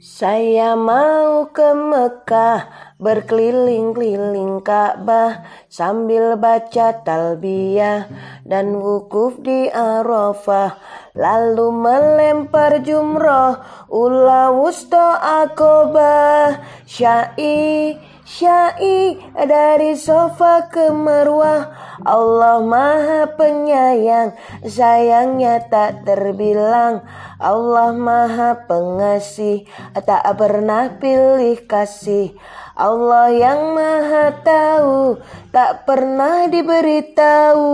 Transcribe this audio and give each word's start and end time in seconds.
Saya 0.00 0.80
mau 0.80 1.52
ke 1.52 1.76
Mekah 1.76 2.72
berkeliling-keliling 2.96 4.64
Ka'bah 4.64 5.44
sambil 5.68 6.40
baca 6.40 7.04
talbiyah 7.04 8.08
dan 8.48 8.80
wukuf 8.80 9.36
di 9.44 9.68
Arafah. 9.68 10.80
Lalu 11.12 11.68
melempar 11.68 12.80
jumroh 12.80 13.60
ula 13.92 14.48
wusta 14.56 15.20
akobah 15.44 16.64
syai 16.88 18.00
syai 18.30 19.18
dari 19.34 19.98
sofa 19.98 20.70
ke 20.70 20.94
marwah 20.94 21.74
Allah 22.06 22.62
maha 22.62 23.34
penyayang 23.34 24.38
sayangnya 24.62 25.66
tak 25.66 26.06
terbilang. 26.06 27.02
Allah 27.40 27.90
maha 27.92 28.64
pengasih 28.70 29.66
tak 30.06 30.24
pernah 30.38 30.94
pilih 30.96 31.58
kasih. 31.66 32.32
Allah 32.80 33.28
yang 33.34 33.76
maha 33.76 34.32
tahu 34.40 35.20
tak 35.52 35.84
pernah 35.84 36.48
diberitahu. 36.48 37.68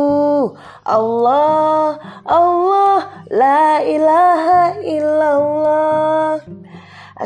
Allah 0.82 1.98
Allah 2.26 3.26
la 3.30 3.82
ilaha 3.82 4.82
illallah 4.82 5.25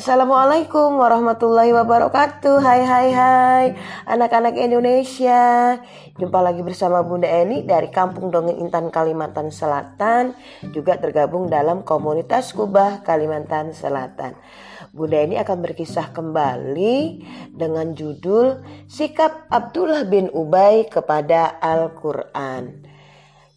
Assalamualaikum 0.01 0.97
warahmatullahi 0.97 1.77
wabarakatuh. 1.77 2.65
Hai 2.65 2.89
hai 2.89 3.09
hai 3.13 3.67
Anak-anak 4.09 4.57
Indonesia. 4.57 5.77
Jumpa 6.17 6.41
lagi 6.41 6.65
bersama 6.65 7.05
Bunda 7.05 7.29
Eni 7.29 7.69
Dari 7.69 7.93
Kampung 7.93 8.33
Dongeng 8.33 8.65
Intan 8.65 8.89
Kalimantan 8.89 9.53
Selatan. 9.53 10.33
Juga 10.73 10.97
tergabung 10.97 11.53
dalam 11.53 11.85
komunitas 11.85 12.57
Kubah 12.57 13.05
Kalimantan 13.05 13.77
Selatan. 13.77 14.41
Bunda 14.89 15.21
Eni 15.21 15.37
akan 15.37 15.69
berkisah 15.69 16.17
kembali 16.17 17.21
Dengan 17.52 17.93
judul 17.93 18.57
Sikap 18.89 19.52
Abdullah 19.52 20.09
bin 20.09 20.33
Ubay 20.33 20.89
kepada 20.89 21.61
Al-Quran 21.61 22.89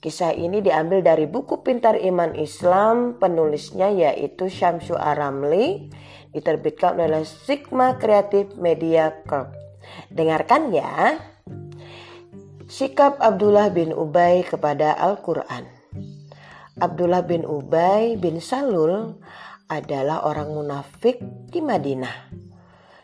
Kisah 0.03 0.35
ini 0.35 0.59
diambil 0.59 0.99
dari 0.99 1.31
buku 1.31 1.63
Pintar 1.63 1.95
Iman 1.95 2.35
Islam, 2.35 3.15
penulisnya 3.23 3.87
yaitu 3.87 4.51
Syamsu 4.51 4.99
Aramli, 4.99 5.87
diterbitkan 6.35 6.99
oleh 6.99 7.23
Sigma 7.23 7.95
Creative 7.95 8.51
Media 8.59 9.15
Corp. 9.23 9.55
Dengarkan 10.11 10.75
ya. 10.75 11.23
Sikap 12.67 13.15
Abdullah 13.23 13.71
bin 13.71 13.95
Ubay 13.95 14.43
kepada 14.43 14.91
Al-Quran. 14.91 15.71
Abdullah 16.83 17.23
bin 17.23 17.47
Ubay 17.47 18.19
bin 18.19 18.43
Salul 18.43 19.23
adalah 19.71 20.27
orang 20.27 20.51
munafik 20.51 21.23
di 21.47 21.63
Madinah. 21.63 22.43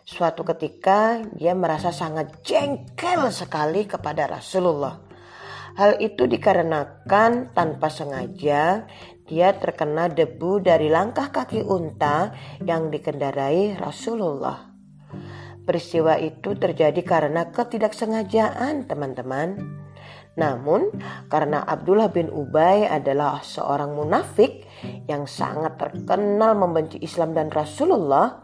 Suatu 0.03 0.43
ketika 0.43 1.23
dia 1.31 1.55
merasa 1.55 1.95
sangat 1.95 2.43
jengkel 2.43 3.31
sekali 3.31 3.87
kepada 3.87 4.27
Rasulullah. 4.27 5.08
Hal 5.79 5.95
itu 6.03 6.27
dikarenakan 6.27 7.55
tanpa 7.55 7.87
sengaja 7.87 8.83
dia 9.29 9.49
terkena 9.55 10.11
debu 10.11 10.59
dari 10.59 10.91
langkah 10.91 11.31
kaki 11.31 11.63
unta 11.63 12.35
yang 12.65 12.91
dikendarai 12.91 13.79
Rasulullah. 13.79 14.75
Peristiwa 15.63 16.19
itu 16.19 16.57
terjadi 16.59 16.99
karena 17.05 17.47
ketidaksengajaan, 17.53 18.91
teman-teman. 18.91 19.79
Namun, 20.35 20.91
karena 21.31 21.63
Abdullah 21.63 22.11
bin 22.11 22.27
Ubay 22.27 22.83
adalah 22.83 23.39
seorang 23.39 23.95
munafik 23.95 24.67
yang 25.07 25.29
sangat 25.31 25.79
terkenal 25.79 26.59
membenci 26.59 26.99
Islam 26.99 27.31
dan 27.31 27.47
Rasulullah, 27.53 28.43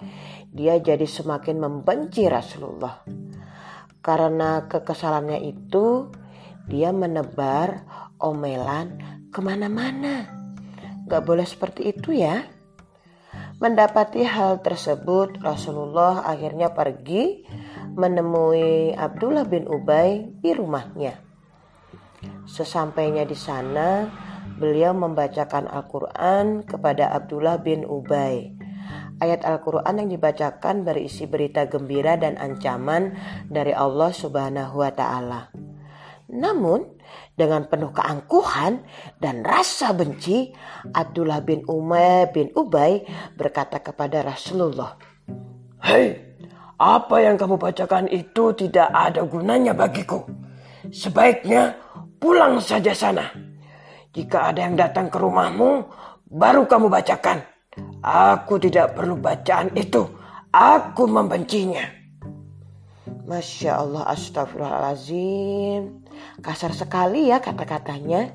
dia 0.53 0.79
jadi 0.79 1.03
semakin 1.03 1.59
membenci 1.59 2.31
Rasulullah. 2.31 3.03
Karena 3.99 4.69
kekesalannya 4.71 5.43
itu, 5.43 6.13
dia 6.65 6.89
menebar 6.89 7.85
omelan 8.17 8.97
ke 9.29 9.39
mana-mana. 9.43 10.29
Gak 11.05 11.23
boleh 11.25 11.45
seperti 11.45 11.93
itu 11.93 12.15
ya. 12.15 12.45
Mendapati 13.55 14.25
hal 14.27 14.59
tersebut, 14.59 15.39
Rasulullah 15.39 16.27
akhirnya 16.27 16.75
pergi 16.75 17.47
menemui 17.95 18.91
Abdullah 18.91 19.47
bin 19.47 19.63
Ubay 19.69 20.27
di 20.43 20.51
rumahnya. 20.51 21.15
Sesampainya 22.43 23.23
di 23.23 23.37
sana, 23.37 24.11
beliau 24.59 24.91
membacakan 24.91 25.71
Al-Quran 25.71 26.67
kepada 26.67 27.15
Abdullah 27.15 27.63
bin 27.63 27.87
Ubay. 27.87 28.51
Ayat 29.23 29.47
Al-Quran 29.47 30.03
yang 30.03 30.09
dibacakan 30.11 30.83
berisi 30.83 31.23
berita 31.23 31.63
gembira 31.71 32.19
dan 32.19 32.35
ancaman 32.35 33.15
dari 33.47 33.71
Allah 33.71 34.11
Subhanahu 34.11 34.83
wa 34.83 34.91
Ta'ala. 34.91 35.64
Namun, 36.25 36.97
dengan 37.37 37.69
penuh 37.69 37.93
keangkuhan 37.93 38.81
dan 39.21 39.45
rasa 39.45 39.93
benci, 39.93 40.49
Abdullah 40.89 41.45
bin 41.45 41.61
Umay 41.69 42.33
bin 42.33 42.49
Ubay 42.57 43.05
berkata 43.37 43.77
kepada 43.77 44.25
Rasulullah, 44.25 44.97
Hei, 45.85 46.17
apa 46.81 47.15
yang 47.21 47.37
kamu 47.37 47.61
bacakan 47.61 48.09
itu 48.09 48.57
tidak 48.57 48.89
ada 48.89 49.21
gunanya 49.21 49.77
bagiku. 49.77 50.25
Sebaiknya 50.89 51.77
pulang 52.17 52.57
saja 52.57 52.91
sana. 52.91 53.29
Jika 54.15 54.49
ada 54.49 54.65
yang 54.65 54.75
datang 54.79 55.13
ke 55.13 55.17
rumahmu, 55.21 55.85
baru 56.31 56.65
kamu 56.65 56.89
bacakan. 56.89 57.43
Aku 58.01 58.57
tidak 58.57 58.97
perlu 58.97 59.19
bacaan 59.19 59.69
itu. 59.77 60.07
Aku 60.55 61.05
membencinya. 61.05 62.04
Masya 63.25 63.81
Allah, 63.81 64.05
astagfirullahaladzim. 64.13 66.05
Kasar 66.45 66.77
sekali 66.77 67.33
ya 67.33 67.41
kata-katanya. 67.41 68.29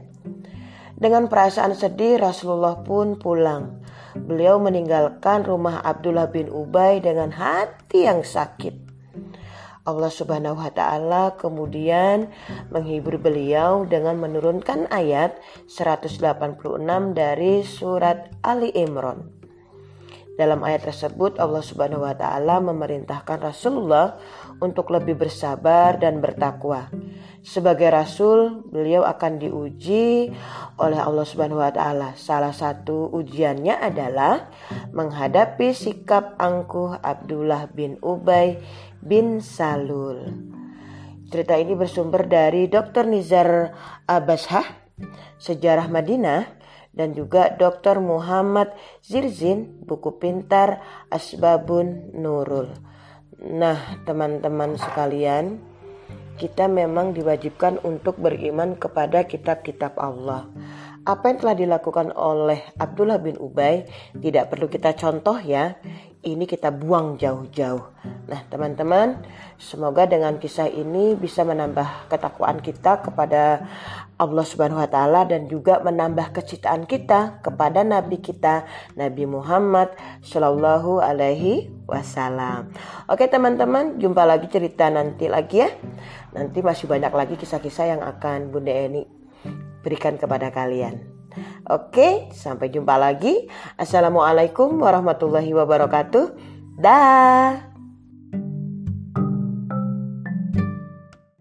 Dengan 0.98 1.30
perasaan 1.30 1.78
sedih 1.78 2.18
Rasulullah 2.18 2.82
pun 2.82 3.14
pulang. 3.14 3.86
Beliau 4.18 4.58
meninggalkan 4.58 5.46
rumah 5.46 5.78
Abdullah 5.86 6.26
bin 6.34 6.50
Ubay 6.50 6.98
dengan 6.98 7.30
hati 7.30 8.02
yang 8.10 8.26
sakit. 8.26 8.90
Allah 9.86 10.10
Subhanahu 10.10 10.58
wa 10.58 10.74
taala 10.74 11.38
kemudian 11.38 12.28
menghibur 12.68 13.16
beliau 13.16 13.86
dengan 13.86 14.18
menurunkan 14.18 14.90
ayat 14.90 15.38
186 15.70 16.18
dari 17.16 17.62
surat 17.62 18.28
Ali 18.42 18.74
Imran. 18.74 19.39
Dalam 20.40 20.64
ayat 20.64 20.88
tersebut 20.88 21.36
Allah 21.36 21.60
Subhanahu 21.60 22.00
wa 22.00 22.16
taala 22.16 22.64
memerintahkan 22.64 23.44
Rasulullah 23.44 24.16
untuk 24.56 24.88
lebih 24.88 25.20
bersabar 25.20 26.00
dan 26.00 26.24
bertakwa. 26.24 26.88
Sebagai 27.44 27.92
rasul, 27.92 28.64
beliau 28.72 29.04
akan 29.04 29.36
diuji 29.36 30.32
oleh 30.80 30.96
Allah 30.96 31.28
Subhanahu 31.28 31.60
wa 31.60 31.68
taala. 31.68 32.16
Salah 32.16 32.56
satu 32.56 33.12
ujiannya 33.12 33.84
adalah 33.84 34.48
menghadapi 34.96 35.76
sikap 35.76 36.40
angkuh 36.40 36.96
Abdullah 37.04 37.68
bin 37.68 38.00
Ubay 38.00 38.64
bin 39.04 39.44
Salul. 39.44 40.24
Cerita 41.28 41.52
ini 41.60 41.76
bersumber 41.76 42.24
dari 42.24 42.64
Dr. 42.64 43.04
Nizar 43.04 43.76
Abashah, 44.08 44.64
Sejarah 45.36 45.92
Madinah, 45.92 46.59
dan 46.90 47.14
juga 47.14 47.54
Dr. 47.54 48.02
Muhammad 48.02 48.74
Zirzin, 49.02 49.82
buku 49.86 50.18
pintar 50.18 50.82
Asbabun 51.08 52.14
Nurul. 52.18 52.74
Nah, 53.40 54.02
teman-teman 54.04 54.76
sekalian, 54.76 55.62
kita 56.36 56.68
memang 56.72 57.12
diwajibkan 57.12 57.84
untuk 57.84 58.16
beriman 58.16 58.76
kepada 58.76 59.24
kitab-kitab 59.28 59.96
Allah. 60.00 60.48
Apa 61.00 61.32
yang 61.32 61.38
telah 61.40 61.56
dilakukan 61.56 62.12
oleh 62.12 62.60
Abdullah 62.76 63.16
bin 63.16 63.40
Ubay 63.40 63.88
tidak 64.20 64.52
perlu 64.52 64.68
kita 64.68 64.92
contoh 64.92 65.40
ya. 65.40 65.80
Ini 66.20 66.44
kita 66.44 66.68
buang 66.68 67.16
jauh-jauh. 67.16 67.84
Nah, 68.28 68.40
teman-teman, 68.52 69.24
semoga 69.56 70.04
dengan 70.04 70.36
kisah 70.36 70.68
ini 70.68 71.16
bisa 71.16 71.48
menambah 71.48 72.12
ketakwaan 72.12 72.60
kita 72.60 73.00
kepada 73.00 73.64
Allah 74.20 74.44
Subhanahu 74.44 74.84
wa 74.84 74.90
taala 74.92 75.24
dan 75.24 75.48
juga 75.48 75.80
menambah 75.80 76.36
kecintaan 76.36 76.84
kita 76.84 77.40
kepada 77.40 77.80
nabi 77.80 78.20
kita 78.20 78.68
Nabi 78.92 79.24
Muhammad 79.24 79.96
Shallallahu 80.20 81.00
alaihi 81.00 81.72
wasallam. 81.88 82.68
Oke, 83.08 83.24
teman-teman, 83.32 83.96
jumpa 83.96 84.28
lagi 84.28 84.52
cerita 84.52 84.92
nanti 84.92 85.32
lagi 85.32 85.64
ya. 85.64 85.72
Nanti 86.36 86.60
masih 86.60 86.84
banyak 86.84 87.10
lagi 87.16 87.34
kisah-kisah 87.40 87.96
yang 87.96 88.02
akan 88.04 88.52
Bunda 88.52 88.76
Eni 88.76 89.08
berikan 89.80 90.20
kepada 90.20 90.52
kalian. 90.52 91.00
Oke, 91.70 92.28
sampai 92.36 92.68
jumpa 92.68 93.00
lagi. 93.00 93.48
Assalamualaikum 93.80 94.82
warahmatullahi 94.84 95.50
wabarakatuh. 95.56 96.36
Dah. 96.76 97.69